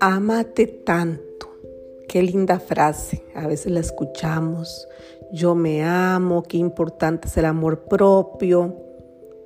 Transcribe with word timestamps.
Ámate 0.00 0.66
tanto. 0.66 1.48
Qué 2.08 2.22
linda 2.22 2.60
frase. 2.60 3.24
A 3.34 3.46
veces 3.46 3.72
la 3.72 3.80
escuchamos. 3.80 4.86
Yo 5.32 5.54
me 5.54 5.82
amo, 5.82 6.42
qué 6.42 6.58
importante 6.58 7.28
es 7.28 7.36
el 7.38 7.46
amor 7.46 7.84
propio, 7.84 8.76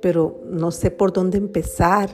pero 0.01 0.41
no 0.45 0.71
sé 0.71 0.91
por 0.91 1.13
dónde 1.13 1.37
empezar 1.37 2.09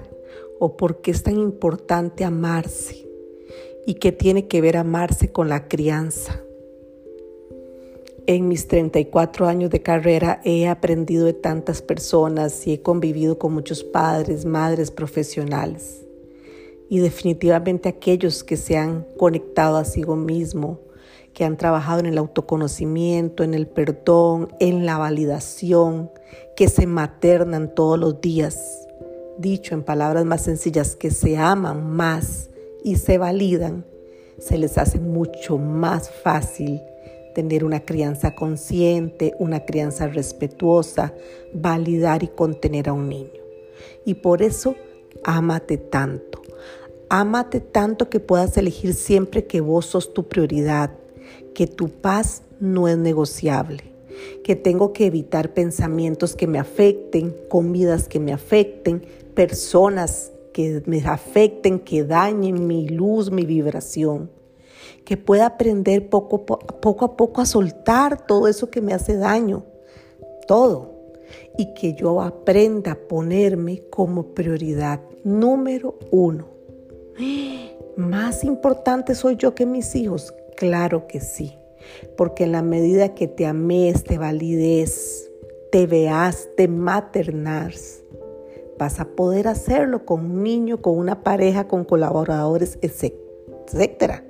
o 0.60 0.78
por 0.78 1.02
qué 1.02 1.12
es 1.12 1.24
tan 1.24 1.38
importante 1.38 2.24
amarse 2.24 3.08
y 3.88 3.96
qué 3.96 4.12
tiene 4.12 4.48
que 4.48 4.62
ver 4.62 4.78
amarse 4.78 5.32
con 5.32 5.50
la 5.50 5.68
crianza. 5.68 6.45
En 8.28 8.48
mis 8.48 8.68
34 8.68 9.46
años 9.46 9.70
de 9.70 9.84
carrera 9.84 10.42
he 10.44 10.68
aprendido 10.68 11.28
de 11.28 11.34
tantas 11.34 11.84
personas 11.84 12.66
y 12.66 12.74
he 12.74 12.82
convivido 12.82 13.38
con 13.38 13.54
muchos 13.54 13.84
padres, 13.84 14.46
madres 14.46 14.90
profesionales 14.90 16.06
y 16.90 17.00
definitivamente 17.00 17.90
aquellos 17.90 18.44
que 18.44 18.58
se 18.58 18.78
han 18.78 19.06
conectado 19.18 19.78
a 19.78 19.86
sí 19.86 20.04
mismo, 20.06 20.80
que 21.34 21.44
han 21.44 21.58
trabajado 21.58 22.00
en 22.00 22.08
el 22.08 22.18
autoconocimiento, 22.18 23.44
en 23.44 23.54
el 23.54 23.68
perdón, 23.68 24.50
en 24.60 24.88
la 24.88 24.98
validación, 24.98 26.10
que 26.56 26.68
se 26.68 26.88
maternan 26.88 27.76
todos 27.76 28.00
los 28.00 28.22
días. 28.22 28.88
Dicho 29.38 29.76
en 29.76 29.84
palabras 29.84 30.26
más 30.26 30.42
sencillas, 30.42 30.96
que 30.96 31.12
se 31.12 31.38
aman 31.38 31.92
más 31.92 32.50
y 32.84 32.96
se 32.96 33.18
validan, 33.18 33.86
se 34.40 34.58
les 34.58 34.78
hace 34.78 35.00
mucho 35.00 35.58
más 35.58 36.10
fácil 36.10 36.82
tener 37.36 37.64
una 37.66 37.82
crianza 37.82 38.34
consciente, 38.34 39.36
una 39.38 39.66
crianza 39.66 40.08
respetuosa, 40.08 41.14
validar 41.54 42.24
y 42.24 42.30
contener 42.30 42.90
a 42.90 42.94
un 42.94 43.10
niño. 43.10 43.30
Y 44.06 44.16
por 44.16 44.42
eso, 44.42 44.76
ámate 45.24 45.78
tanto. 45.78 46.42
Ámate 47.10 47.60
tanto 47.60 48.10
que 48.10 48.20
puedas 48.20 48.58
elegir 48.58 48.96
siempre 48.96 49.46
que 49.46 49.62
vos 49.62 49.86
sos 49.86 50.14
tu 50.14 50.28
prioridad, 50.28 50.92
que 51.54 51.68
tu 51.68 51.90
paz 51.90 52.42
no 52.60 52.88
es 52.88 52.98
negociable, 52.98 53.84
que 54.44 54.56
tengo 54.56 54.94
que 54.94 55.06
evitar 55.06 55.54
pensamientos 55.54 56.36
que 56.36 56.48
me 56.48 56.58
afecten, 56.58 57.36
comidas 57.50 58.08
que 58.08 58.20
me 58.20 58.32
afecten, 58.32 59.06
personas 59.36 60.32
que 60.54 60.82
me 60.86 61.02
afecten, 61.02 61.80
que 61.80 62.06
dañen 62.06 62.66
mi 62.66 62.88
luz, 62.88 63.30
mi 63.30 63.46
vibración. 63.46 64.32
Que 65.06 65.18
pueda 65.18 65.46
aprender 65.46 66.10
poco, 66.10 66.60
a 66.60 67.16
poco 67.16 67.42
a 67.42 67.46
soltar 67.46 68.26
todo 68.26 68.48
eso 68.48 68.70
que 68.70 68.82
me 68.82 68.94
hace 68.94 69.16
daño, 69.18 69.64
todo. 70.48 70.94
Y 71.58 71.74
que 71.74 71.94
yo 71.94 72.22
aprenda 72.22 72.94
a 72.94 72.96
ponerme 72.96 73.84
como 73.90 74.34
prioridad 74.34 75.00
número 75.24 75.98
uno 76.12 76.56
¿Más 77.96 78.44
importante 78.44 79.16
soy 79.16 79.38
yo 79.38 79.56
que 79.56 79.66
mis 79.66 79.96
hijos? 79.96 80.34
Claro 80.58 81.08
que 81.08 81.22
sí, 81.22 81.58
porque 82.18 82.44
en 82.44 82.52
la 82.52 82.62
medida 82.62 83.14
que 83.14 83.28
te 83.28 83.46
ames, 83.46 84.04
te 84.04 84.18
valides, 84.18 85.32
te 85.72 85.88
veas, 85.88 86.50
te 86.58 86.68
maternas, 86.68 88.04
vas 88.78 89.00
a 89.00 89.06
poder 89.06 89.48
hacerlo 89.48 90.06
con 90.06 90.26
un 90.26 90.44
niño, 90.44 90.82
con 90.82 90.98
una 90.98 91.24
pareja, 91.24 91.70
con 91.70 91.86
colaboradores, 91.86 92.78
etc. 92.82 94.24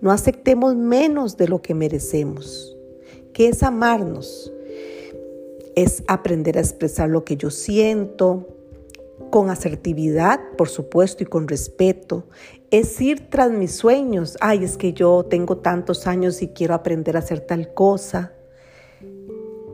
No 0.00 0.10
aceptemos 0.10 0.76
menos 0.76 1.36
de 1.36 1.48
lo 1.48 1.60
que 1.60 1.74
merecemos. 1.74 2.76
¿Qué 3.34 3.48
es 3.48 3.62
amarnos? 3.62 4.52
Es 5.76 6.02
aprender 6.08 6.56
a 6.56 6.60
expresar 6.60 7.08
lo 7.10 7.24
que 7.24 7.36
yo 7.36 7.50
siento, 7.50 8.48
con 9.30 9.50
asertividad, 9.50 10.40
por 10.56 10.68
supuesto, 10.68 11.22
y 11.22 11.26
con 11.26 11.48
respeto. 11.48 12.24
Es 12.70 13.00
ir 13.00 13.28
tras 13.30 13.50
mis 13.50 13.72
sueños. 13.72 14.36
Ay, 14.40 14.64
es 14.64 14.76
que 14.76 14.92
yo 14.92 15.24
tengo 15.28 15.58
tantos 15.58 16.06
años 16.06 16.40
y 16.42 16.48
quiero 16.48 16.74
aprender 16.74 17.16
a 17.16 17.20
hacer 17.20 17.40
tal 17.40 17.74
cosa. 17.74 18.32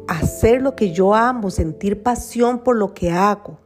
Hacer 0.09 0.61
lo 0.61 0.77
que 0.77 0.93
yo 0.93 1.15
amo, 1.15 1.51
sentir 1.51 2.03
pasión 2.03 2.63
por 2.63 2.77
lo 2.77 2.95
que 2.95 3.11
hago. 3.11 3.59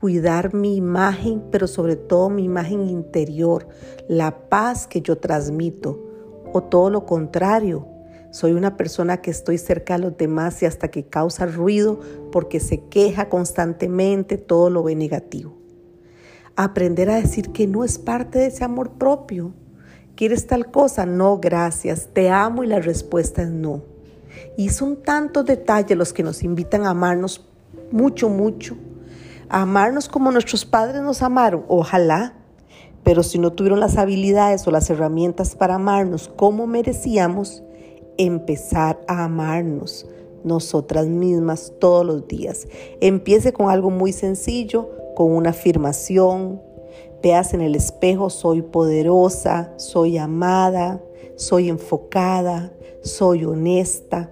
Cuidar 0.00 0.54
mi 0.54 0.76
imagen, 0.76 1.42
pero 1.50 1.66
sobre 1.66 1.94
todo 1.94 2.30
mi 2.30 2.44
imagen 2.44 2.88
interior, 2.88 3.68
la 4.08 4.48
paz 4.48 4.86
que 4.86 5.02
yo 5.02 5.18
transmito. 5.18 6.00
O 6.54 6.62
todo 6.62 6.88
lo 6.88 7.04
contrario, 7.04 7.86
soy 8.30 8.52
una 8.52 8.78
persona 8.78 9.18
que 9.18 9.30
estoy 9.30 9.58
cerca 9.58 9.96
a 9.96 9.98
los 9.98 10.16
demás 10.16 10.62
y 10.62 10.66
hasta 10.66 10.88
que 10.88 11.04
causa 11.04 11.44
ruido 11.44 12.00
porque 12.32 12.60
se 12.60 12.80
queja 12.84 13.28
constantemente, 13.28 14.38
todo 14.38 14.70
lo 14.70 14.82
ve 14.82 14.94
negativo. 14.94 15.52
Aprender 16.56 17.10
a 17.10 17.16
decir 17.16 17.50
que 17.50 17.66
no 17.66 17.84
es 17.84 17.98
parte 17.98 18.38
de 18.38 18.46
ese 18.46 18.64
amor 18.64 18.92
propio. 18.92 19.52
¿Quieres 20.14 20.46
tal 20.46 20.70
cosa? 20.70 21.04
No, 21.04 21.40
gracias. 21.40 22.08
Te 22.14 22.30
amo 22.30 22.64
y 22.64 22.68
la 22.68 22.80
respuesta 22.80 23.42
es 23.42 23.50
no. 23.50 23.82
Y 24.56 24.70
son 24.70 25.02
tantos 25.02 25.44
detalles 25.44 25.98
los 25.98 26.14
que 26.14 26.22
nos 26.22 26.42
invitan 26.42 26.86
a 26.86 26.90
amarnos 26.90 27.46
mucho, 27.92 28.30
mucho. 28.30 28.78
Amarnos 29.52 30.08
como 30.08 30.30
nuestros 30.30 30.64
padres 30.64 31.02
nos 31.02 31.22
amaron. 31.22 31.64
Ojalá. 31.66 32.34
Pero 33.02 33.24
si 33.24 33.38
no 33.38 33.52
tuvieron 33.52 33.80
las 33.80 33.96
habilidades 33.96 34.64
o 34.66 34.70
las 34.70 34.88
herramientas 34.90 35.56
para 35.56 35.74
amarnos 35.74 36.28
como 36.28 36.68
merecíamos, 36.68 37.64
empezar 38.16 39.00
a 39.08 39.24
amarnos 39.24 40.06
nosotras 40.44 41.06
mismas 41.06 41.72
todos 41.80 42.06
los 42.06 42.28
días. 42.28 42.68
Empiece 43.00 43.52
con 43.52 43.70
algo 43.70 43.90
muy 43.90 44.12
sencillo, 44.12 44.88
con 45.16 45.32
una 45.32 45.50
afirmación. 45.50 46.62
Veas 47.20 47.52
en 47.52 47.60
el 47.60 47.74
espejo, 47.74 48.30
soy 48.30 48.62
poderosa, 48.62 49.72
soy 49.78 50.16
amada, 50.16 51.02
soy 51.36 51.68
enfocada, 51.70 52.72
soy 53.02 53.44
honesta. 53.44 54.30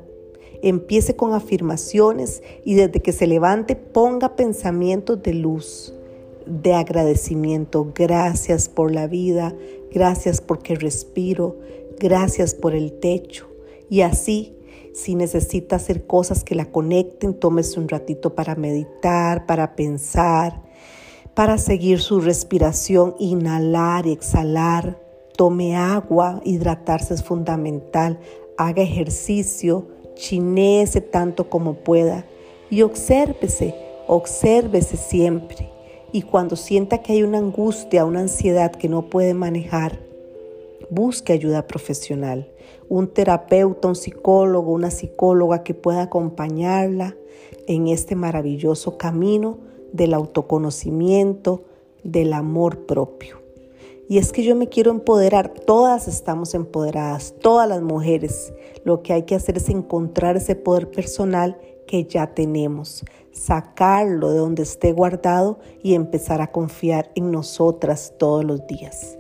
Empiece 0.62 1.16
con 1.16 1.34
afirmaciones 1.34 2.42
y 2.64 2.74
desde 2.74 3.00
que 3.00 3.12
se 3.12 3.26
levante 3.26 3.76
ponga 3.76 4.36
pensamientos 4.36 5.22
de 5.22 5.34
luz, 5.34 5.94
de 6.46 6.74
agradecimiento. 6.74 7.92
Gracias 7.94 8.68
por 8.68 8.92
la 8.92 9.06
vida, 9.06 9.54
gracias 9.92 10.40
porque 10.40 10.74
respiro, 10.74 11.58
gracias 11.98 12.54
por 12.54 12.74
el 12.74 12.98
techo, 12.98 13.48
y 13.88 14.02
así, 14.02 14.54
si 14.94 15.14
necesita 15.14 15.76
hacer 15.76 16.06
cosas 16.06 16.42
que 16.42 16.54
la 16.54 16.66
conecten, 16.66 17.34
tómese 17.34 17.78
un 17.78 17.88
ratito 17.88 18.34
para 18.34 18.56
meditar, 18.56 19.46
para 19.46 19.76
pensar, 19.76 20.62
para 21.34 21.56
seguir 21.56 22.00
su 22.00 22.20
respiración, 22.20 23.14
inhalar 23.20 24.06
y 24.06 24.12
exhalar. 24.12 25.00
Tome 25.36 25.76
agua, 25.76 26.40
hidratarse 26.44 27.14
es 27.14 27.22
fundamental. 27.22 28.18
Haga 28.56 28.82
ejercicio, 28.82 29.86
chinéese 30.18 31.00
tanto 31.00 31.48
como 31.48 31.74
pueda 31.74 32.26
y 32.70 32.82
obsérvese, 32.82 33.74
obsérvese 34.06 34.96
siempre. 34.96 35.70
Y 36.12 36.22
cuando 36.22 36.56
sienta 36.56 36.98
que 36.98 37.12
hay 37.12 37.22
una 37.22 37.38
angustia, 37.38 38.04
una 38.04 38.20
ansiedad 38.20 38.72
que 38.72 38.88
no 38.88 39.08
puede 39.08 39.34
manejar, 39.34 40.00
busque 40.90 41.32
ayuda 41.32 41.66
profesional, 41.66 42.50
un 42.88 43.08
terapeuta, 43.08 43.88
un 43.88 43.96
psicólogo, 43.96 44.72
una 44.72 44.90
psicóloga 44.90 45.62
que 45.62 45.74
pueda 45.74 46.02
acompañarla 46.02 47.14
en 47.66 47.88
este 47.88 48.14
maravilloso 48.14 48.96
camino 48.98 49.58
del 49.92 50.14
autoconocimiento, 50.14 51.64
del 52.02 52.32
amor 52.32 52.86
propio. 52.86 53.47
Y 54.08 54.16
es 54.16 54.32
que 54.32 54.42
yo 54.42 54.56
me 54.56 54.68
quiero 54.68 54.90
empoderar, 54.90 55.52
todas 55.52 56.08
estamos 56.08 56.54
empoderadas, 56.54 57.34
todas 57.40 57.68
las 57.68 57.82
mujeres. 57.82 58.54
Lo 58.82 59.02
que 59.02 59.12
hay 59.12 59.24
que 59.24 59.34
hacer 59.34 59.58
es 59.58 59.68
encontrar 59.68 60.38
ese 60.38 60.56
poder 60.56 60.90
personal 60.90 61.58
que 61.86 62.04
ya 62.04 62.34
tenemos, 62.34 63.04
sacarlo 63.32 64.30
de 64.30 64.38
donde 64.38 64.62
esté 64.62 64.92
guardado 64.92 65.58
y 65.82 65.92
empezar 65.94 66.40
a 66.40 66.50
confiar 66.50 67.10
en 67.16 67.30
nosotras 67.30 68.14
todos 68.18 68.44
los 68.44 68.66
días. 68.66 69.18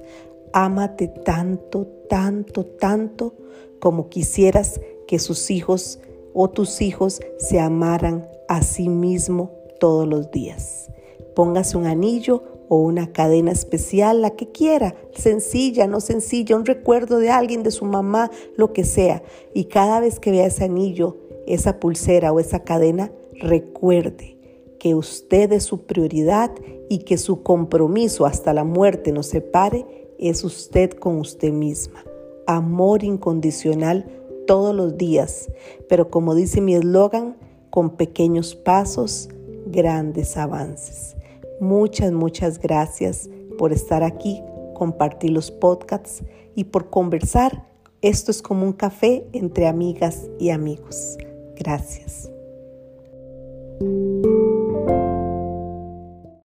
Ámate 0.54 1.08
tanto, 1.08 1.86
tanto, 2.08 2.64
tanto 2.64 3.34
como 3.80 4.08
quisieras 4.08 4.80
que 5.06 5.18
sus 5.18 5.50
hijos 5.50 6.00
o 6.32 6.48
tus 6.48 6.80
hijos 6.80 7.20
se 7.38 7.60
amaran 7.60 8.26
a 8.48 8.62
sí 8.62 8.88
mismo 8.88 9.50
todos 9.78 10.08
los 10.08 10.30
días. 10.30 10.90
Póngase 11.34 11.76
un 11.76 11.86
anillo 11.86 12.57
o 12.68 12.76
una 12.76 13.12
cadena 13.12 13.52
especial, 13.52 14.22
la 14.22 14.30
que 14.30 14.50
quiera, 14.50 14.94
sencilla, 15.14 15.86
no 15.86 16.00
sencilla, 16.00 16.56
un 16.56 16.66
recuerdo 16.66 17.18
de 17.18 17.30
alguien, 17.30 17.62
de 17.62 17.70
su 17.70 17.84
mamá, 17.84 18.30
lo 18.56 18.72
que 18.72 18.84
sea. 18.84 19.22
Y 19.54 19.64
cada 19.64 20.00
vez 20.00 20.20
que 20.20 20.30
vea 20.30 20.46
ese 20.46 20.64
anillo, 20.64 21.16
esa 21.46 21.80
pulsera 21.80 22.32
o 22.32 22.40
esa 22.40 22.60
cadena, 22.60 23.10
recuerde 23.32 24.36
que 24.78 24.94
usted 24.94 25.52
es 25.52 25.64
su 25.64 25.86
prioridad 25.86 26.50
y 26.88 26.98
que 27.00 27.18
su 27.18 27.42
compromiso 27.42 28.26
hasta 28.26 28.52
la 28.52 28.64
muerte 28.64 29.12
nos 29.12 29.26
separe 29.26 29.86
es 30.18 30.44
usted 30.44 30.90
con 30.90 31.18
usted 31.18 31.52
misma. 31.52 32.04
Amor 32.46 33.04
incondicional 33.04 34.06
todos 34.46 34.74
los 34.74 34.96
días. 34.96 35.50
Pero 35.88 36.10
como 36.10 36.34
dice 36.34 36.60
mi 36.60 36.74
eslogan, 36.74 37.36
con 37.70 37.90
pequeños 37.96 38.54
pasos, 38.54 39.28
grandes 39.66 40.36
avances. 40.36 41.17
Muchas, 41.60 42.12
muchas 42.12 42.58
gracias 42.58 43.28
por 43.58 43.72
estar 43.72 44.02
aquí, 44.02 44.42
compartir 44.74 45.30
los 45.30 45.50
podcasts 45.50 46.22
y 46.54 46.64
por 46.64 46.90
conversar. 46.90 47.66
Esto 48.00 48.30
es 48.30 48.42
como 48.42 48.64
un 48.64 48.72
café 48.72 49.26
entre 49.32 49.66
amigas 49.66 50.28
y 50.38 50.50
amigos. 50.50 51.16
Gracias. 51.56 52.30